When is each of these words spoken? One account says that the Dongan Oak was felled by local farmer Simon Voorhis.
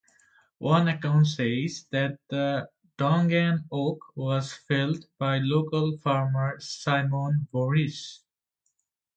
One 0.57 0.87
account 0.87 1.27
says 1.27 1.85
that 1.91 2.17
the 2.27 2.71
Dongan 2.97 3.65
Oak 3.71 3.99
was 4.15 4.51
felled 4.51 5.05
by 5.19 5.37
local 5.37 5.95
farmer 5.99 6.59
Simon 6.59 7.47
Voorhis. 7.53 8.23